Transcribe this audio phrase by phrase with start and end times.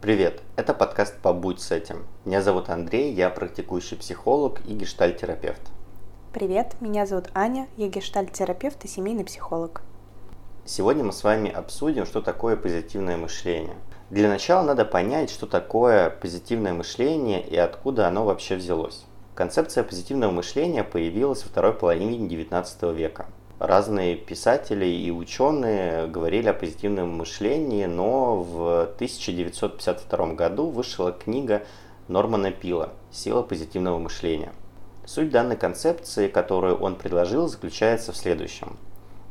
[0.00, 2.06] Привет, это подкаст «Побудь с этим».
[2.24, 5.60] Меня зовут Андрей, я практикующий психолог и гештальтерапевт.
[6.32, 9.82] Привет, меня зовут Аня, я гештальтерапевт и семейный психолог.
[10.64, 13.74] Сегодня мы с вами обсудим, что такое позитивное мышление.
[14.08, 19.04] Для начала надо понять, что такое позитивное мышление и откуда оно вообще взялось.
[19.34, 23.26] Концепция позитивного мышления появилась во второй половине XIX века–
[23.58, 31.62] разные писатели и ученые говорили о позитивном мышлении, но в 1952 году вышла книга
[32.06, 34.52] Нормана Пила «Сила позитивного мышления».
[35.06, 38.76] Суть данной концепции, которую он предложил, заключается в следующем.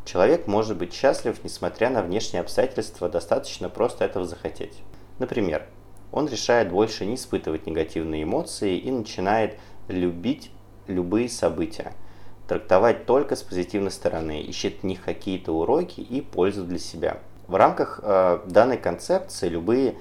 [0.06, 4.74] Человек может быть счастлив, несмотря на внешние обстоятельства, достаточно просто этого захотеть.
[5.20, 5.66] Например,
[6.12, 10.52] он решает больше не испытывать негативные эмоции и начинает любить
[10.88, 11.94] любые события–
[12.48, 17.18] трактовать только с позитивной стороны, ищет в них какие-то уроки и пользу для себя.
[17.48, 19.96] В рамках э, данной концепции любые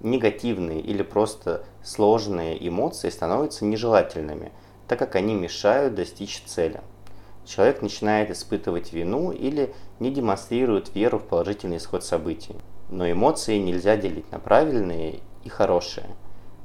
[0.00, 4.52] негативные или просто сложные эмоции становятся нежелательными,
[4.88, 6.80] так как они мешают достичь цели.
[7.44, 12.54] Человек начинает испытывать вину или не демонстрирует веру в положительный исход событий.
[12.88, 16.06] Но эмоции нельзя делить на правильные и хорошие.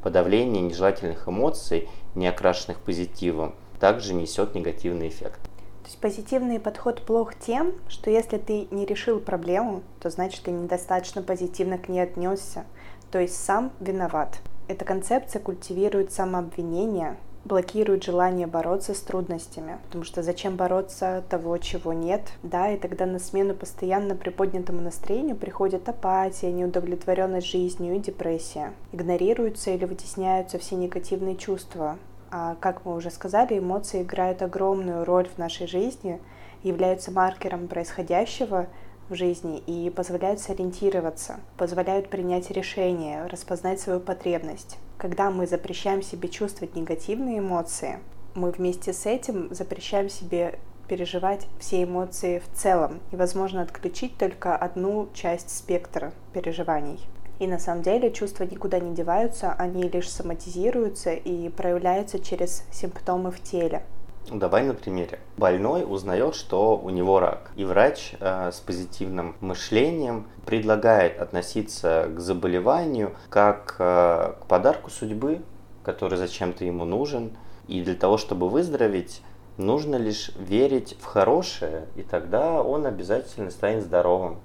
[0.03, 5.41] Подавление нежелательных эмоций, не окрашенных позитивом, также несет негативный эффект.
[5.87, 10.51] То есть позитивный подход плох тем, что если ты не решил проблему, то значит ты
[10.51, 12.65] недостаточно позитивно к ней отнесся,
[13.09, 14.39] то есть сам виноват.
[14.67, 19.79] Эта концепция культивирует самообвинение, блокирует желание бороться с трудностями.
[19.85, 22.21] Потому что зачем бороться того, чего нет?
[22.43, 28.73] Да, и тогда на смену постоянно приподнятому настроению приходит апатия, неудовлетворенность жизнью и депрессия.
[28.91, 31.97] Игнорируются или вытесняются все негативные чувства,
[32.31, 36.19] а, как мы уже сказали, эмоции играют огромную роль в нашей жизни,
[36.63, 38.67] являются маркером происходящего
[39.09, 44.77] в жизни и позволяют сориентироваться, позволяют принять решение, распознать свою потребность.
[44.97, 47.99] Когда мы запрещаем себе чувствовать негативные эмоции,
[48.35, 52.99] мы вместе с этим запрещаем себе переживать все эмоции в целом.
[53.11, 56.99] Невозможно отключить только одну часть спектра переживаний.
[57.39, 63.31] И на самом деле чувства никуда не деваются, они лишь соматизируются и проявляются через симптомы
[63.31, 63.83] в теле.
[64.29, 65.19] Давай на примере.
[65.37, 72.19] Больной узнает, что у него рак, и врач э, с позитивным мышлением предлагает относиться к
[72.19, 75.41] заболеванию как э, к подарку судьбы,
[75.83, 77.37] который зачем-то ему нужен,
[77.67, 79.21] и для того, чтобы выздороветь,
[79.55, 84.39] нужно лишь верить в хорошее, и тогда он обязательно станет здоровым.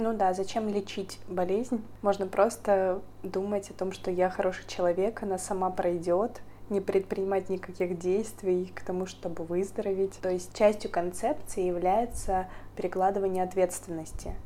[0.00, 1.84] Ну да, зачем лечить болезнь?
[2.02, 7.98] Можно просто думать о том, что я хороший человек, она сама пройдет, не предпринимать никаких
[7.98, 10.16] действий к тому, чтобы выздороветь.
[10.22, 14.36] То есть частью концепции является перекладывание ответственности.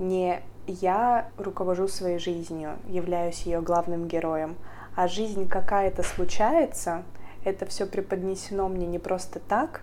[0.00, 4.56] Не я руковожу своей жизнью, являюсь ее главным героем,
[4.96, 7.04] а жизнь какая-то случается,
[7.44, 9.82] это все преподнесено мне не просто так,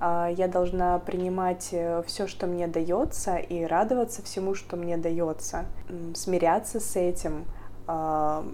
[0.00, 5.66] я должна принимать э, все, что мне дается, и радоваться всему, что мне дается,
[6.14, 7.44] смиряться с этим,
[7.86, 8.44] а,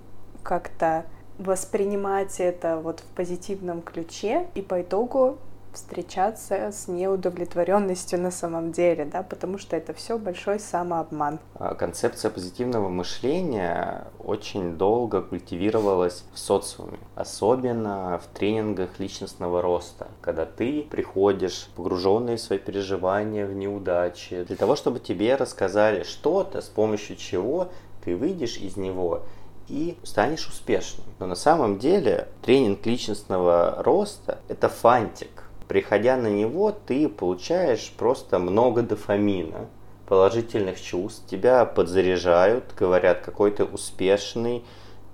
[0.42, 1.04] как-то
[1.38, 5.38] воспринимать это вот в позитивном ключе и по итогу
[5.76, 11.38] встречаться с неудовлетворенностью на самом деле, да, потому что это все большой самообман.
[11.54, 20.46] А, концепция позитивного мышления очень долго культивировалась в социуме, особенно в тренингах личностного роста, когда
[20.46, 26.68] ты приходишь погруженный в свои переживания, в неудачи, для того, чтобы тебе рассказали что-то, с
[26.68, 27.68] помощью чего
[28.04, 29.22] ты выйдешь из него
[29.68, 31.06] и станешь успешным.
[31.18, 35.35] Но на самом деле тренинг личностного роста– это фантик
[35.68, 39.66] приходя на него, ты получаешь просто много дофамина,
[40.08, 44.64] положительных чувств, тебя подзаряжают, говорят, какой ты успешный,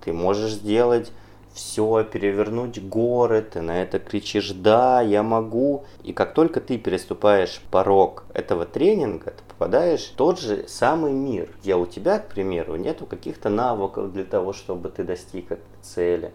[0.04, 1.12] ты можешь сделать
[1.54, 5.84] все, перевернуть горы, ты на это кричишь «да, я могу».
[6.02, 11.50] И как только ты переступаешь порог этого тренинга, ты попадаешь в тот же самый мир,
[11.60, 16.32] где у тебя, к примеру, нету каких-то навыков для того, чтобы ты достиг этой цели.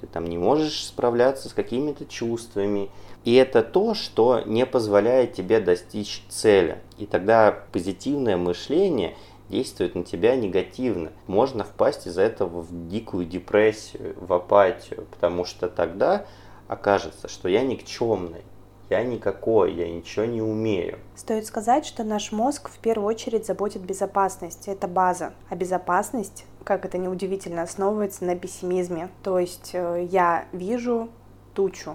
[0.00, 2.90] Ты там не можешь справляться с какими-то чувствами,
[3.24, 6.78] и это то, что не позволяет тебе достичь цели.
[6.98, 9.16] И тогда позитивное мышление
[9.48, 11.10] действует на тебя негативно.
[11.26, 16.26] Можно впасть из-за этого в дикую депрессию, в апатию, потому что тогда
[16.68, 18.42] окажется, что я никчемный,
[18.90, 20.98] я никакой, я ничего не умею.
[21.16, 25.32] Стоит сказать, что наш мозг в первую очередь заботит безопасность, это база.
[25.50, 29.08] А безопасность, как это неудивительно, основывается на пессимизме.
[29.22, 31.08] То есть э, я вижу
[31.54, 31.94] тучу,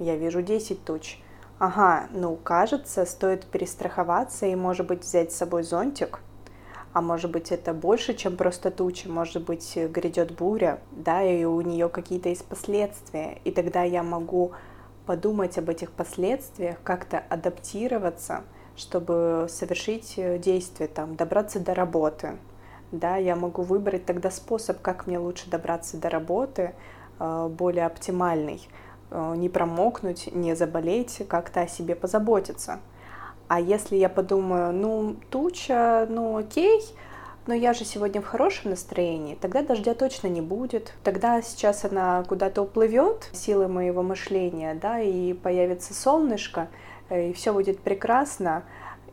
[0.00, 1.20] я вижу 10 туч.
[1.60, 6.18] Ага, ну кажется, стоит перестраховаться и, может быть, взять с собой зонтик.
[6.92, 11.60] а может быть это больше, чем просто туча, может быть грядет буря, да, и у
[11.60, 14.50] нее какие-то есть последствия, и тогда я могу
[15.06, 18.42] подумать об этих последствиях, как-то адаптироваться,
[18.74, 22.36] чтобы совершить действие, там, добраться до работы,
[22.92, 26.74] да, я могу выбрать тогда способ, как мне лучше добраться до работы,
[27.18, 28.66] э, более оптимальный,
[29.10, 32.80] э, не промокнуть, не заболеть, как-то о себе позаботиться.
[33.48, 36.82] А если я подумаю, ну, туча, ну, окей,
[37.46, 40.92] но я же сегодня в хорошем настроении, тогда дождя точно не будет.
[41.02, 46.68] Тогда сейчас она куда-то уплывет, силы моего мышления, да, и появится солнышко,
[47.08, 48.64] э, и все будет прекрасно,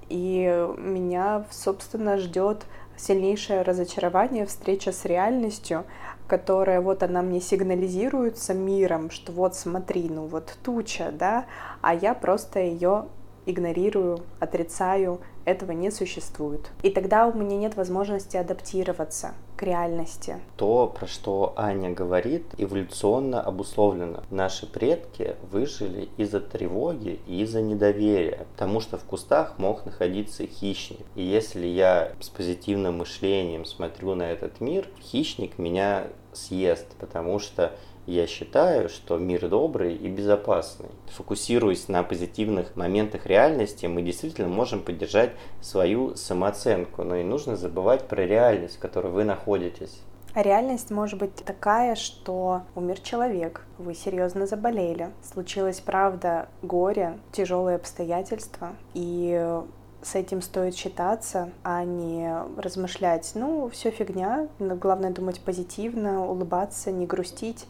[0.09, 2.65] и меня, собственно, ждет
[2.97, 5.85] сильнейшее разочарование, встреча с реальностью,
[6.27, 11.45] которая вот она мне сигнализируется миром, что вот смотри, ну вот туча, да,
[11.81, 13.05] а я просто ее
[13.45, 16.71] игнорирую, отрицаю, этого не существует.
[16.81, 20.39] И тогда у меня нет возможности адаптироваться к реальности.
[20.57, 24.23] То, про что Аня говорит, эволюционно обусловлено.
[24.29, 31.05] Наши предки выжили из-за тревоги и из-за недоверия, потому что в кустах мог находиться хищник.
[31.15, 37.71] И если я с позитивным мышлением смотрю на этот мир, хищник меня съест, потому что
[38.05, 40.89] я считаю, что мир добрый и безопасный.
[41.07, 45.31] Фокусируясь на позитивных моментах реальности, мы действительно можем поддержать
[45.61, 50.01] свою самооценку, но и нужно забывать про реальность, в которой вы находитесь.
[50.33, 57.77] А реальность может быть такая, что умер человек, вы серьезно заболели, случилось, правда, горе, тяжелые
[57.77, 59.61] обстоятельства, и
[60.01, 67.05] с этим стоит считаться, а не размышлять, ну, все фигня, главное думать позитивно, улыбаться, не
[67.05, 67.65] грустить,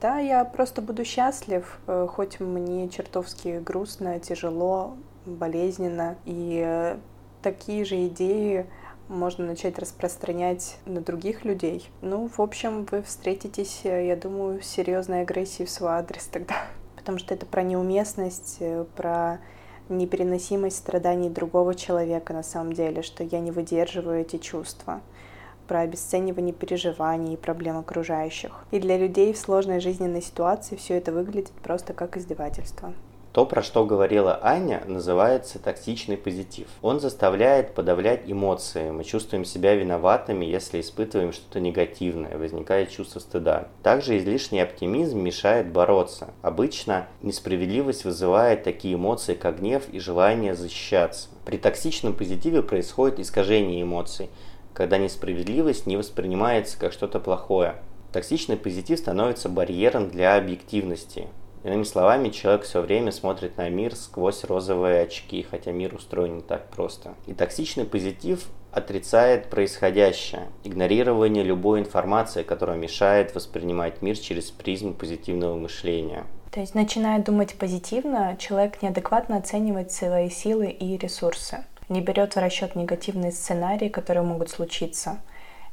[0.00, 6.16] да, я просто буду счастлив, э, хоть мне чертовски грустно, тяжело, болезненно.
[6.24, 6.96] И э,
[7.42, 8.66] такие же идеи
[9.08, 11.90] можно начать распространять на других людей.
[12.00, 16.56] Ну, в общем, вы встретитесь, э, я думаю, с серьезной агрессией в свой адрес тогда.
[16.96, 18.62] Потому что это про неуместность,
[18.96, 19.40] про
[19.90, 25.00] непереносимость страданий другого человека на самом деле, что я не выдерживаю эти чувства
[25.70, 28.50] про обесценивание переживаний и проблем окружающих.
[28.72, 32.92] И для людей в сложной жизненной ситуации все это выглядит просто как издевательство.
[33.32, 36.66] То, про что говорила Аня, называется токсичный позитив.
[36.82, 38.90] Он заставляет подавлять эмоции.
[38.90, 43.68] Мы чувствуем себя виноватыми, если испытываем что-то негативное, возникает чувство стыда.
[43.84, 46.30] Также излишний оптимизм мешает бороться.
[46.42, 51.28] Обычно несправедливость вызывает такие эмоции, как гнев и желание защищаться.
[51.44, 54.30] При токсичном позитиве происходит искажение эмоций
[54.74, 57.76] когда несправедливость не воспринимается как что-то плохое.
[58.12, 61.28] Токсичный позитив становится барьером для объективности.
[61.62, 66.42] Иными словами, человек все время смотрит на мир сквозь розовые очки, хотя мир устроен не
[66.42, 67.14] так просто.
[67.26, 75.56] И токсичный позитив отрицает происходящее, игнорирование любой информации, которая мешает воспринимать мир через призму позитивного
[75.56, 76.24] мышления.
[76.50, 82.38] То есть, начиная думать позитивно, человек неадекватно оценивает свои силы и ресурсы не берет в
[82.38, 85.18] расчет негативные сценарии, которые могут случиться,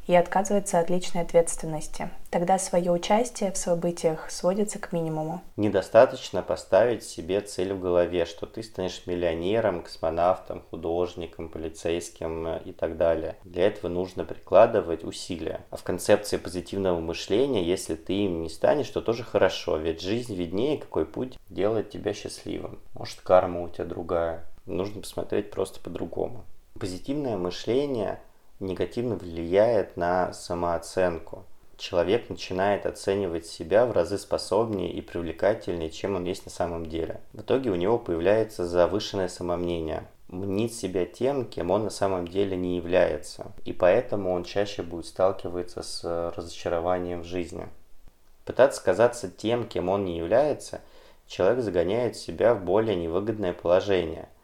[0.08, 2.10] и отказывается от личной ответственности.
[2.30, 5.42] Тогда свое участие в событиях сводится к минимуму.
[5.58, 12.98] Недостаточно поставить себе цель в голове, что ты станешь миллионером, космонавтом, художником, полицейским и так
[12.98, 13.36] далее.
[13.44, 15.62] Для этого нужно прикладывать усилия.
[15.70, 20.36] А в концепции позитивного мышления, если ты им не станешь, то тоже хорошо, ведь жизнь
[20.36, 22.80] виднее, какой путь делает тебя счастливым.
[22.94, 26.46] Может, карма у тебя другая нужно посмотреть просто по-другому.
[26.80, 28.20] Позитивное мышление
[28.60, 31.46] негативно влияет на самооценку.
[31.78, 37.22] Человек начинает оценивать себя в разы способнее и привлекательнее, чем он есть на самом деле.
[37.34, 40.08] В итоге у него появляется завышенное самомнение.
[40.28, 43.52] Мнит себя тем, кем он на самом деле не является.
[43.64, 47.68] И поэтому он чаще будет сталкиваться с разочарованием в жизни.
[48.44, 50.82] Пытаться казаться тем, кем он не является,
[51.28, 54.30] человек загоняет себя в более невыгодное положение–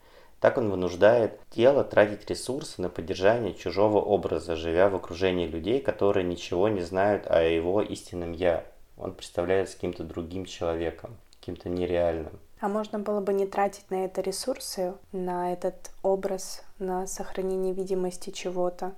[0.44, 6.26] так он вынуждает тело тратить ресурсы на поддержание чужого образа, живя в окружении людей, которые
[6.26, 8.66] ничего не знают о его истинном «я».
[8.98, 12.38] Он представляется каким-то другим человеком, каким-то нереальным.
[12.60, 18.30] А можно было бы не тратить на это ресурсы, на этот образ, на сохранение видимости
[18.30, 18.96] чего-то,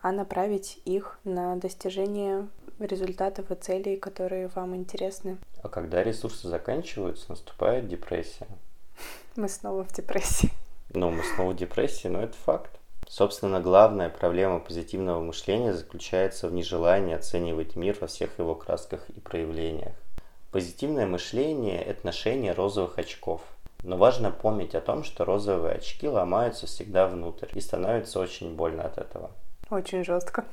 [0.00, 2.48] а направить их на достижение
[2.78, 5.36] результатов и целей, которые вам интересны.
[5.62, 8.46] А когда ресурсы заканчиваются, наступает депрессия.
[9.36, 10.50] Мы снова в депрессии.
[10.94, 12.70] Ну, мы снова в депрессии, но это факт.
[13.06, 19.20] Собственно, главная проблема позитивного мышления заключается в нежелании оценивать мир во всех его красках и
[19.20, 19.92] проявлениях.
[20.52, 23.42] Позитивное мышление– это ношение розовых очков.
[23.82, 28.84] Но важно помнить о том, что розовые очки ломаются всегда внутрь и становится очень больно
[28.84, 29.30] от этого.
[29.70, 30.46] Очень жестко.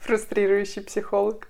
[0.00, 1.46] Фрустрирующий психолог.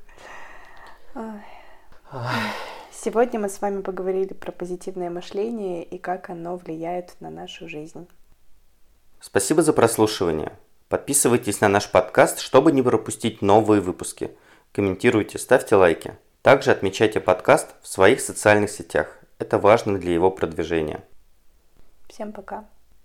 [3.02, 8.06] Сегодня мы с вами поговорили про позитивное мышление и как оно влияет на нашу жизнь.
[9.20, 10.52] Спасибо за прослушивание.
[10.90, 14.36] Подписывайтесь на наш подкаст, чтобы не пропустить новые выпуски.
[14.72, 16.18] Комментируйте, ставьте лайки.
[16.42, 19.18] Также отмечайте подкаст в своих социальных сетях.
[19.38, 21.02] Это важно для его продвижения.
[22.06, 22.66] Всем пока.